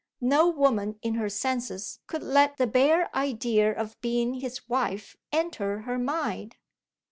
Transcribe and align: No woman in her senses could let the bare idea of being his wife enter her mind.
No 0.19 0.47
woman 0.49 0.97
in 1.03 1.13
her 1.13 1.29
senses 1.29 1.99
could 2.07 2.23
let 2.23 2.57
the 2.57 2.65
bare 2.65 3.15
idea 3.15 3.71
of 3.71 4.01
being 4.01 4.33
his 4.39 4.67
wife 4.67 5.15
enter 5.31 5.81
her 5.81 5.99
mind. 5.99 6.55